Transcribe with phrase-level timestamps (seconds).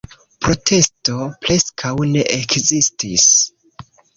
[0.45, 3.29] Protesto preskaŭ ne ekzistis.